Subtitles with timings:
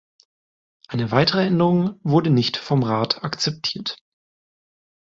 [0.87, 3.99] Eine weitere Änderung wurde nicht vom Rat akzeptiert.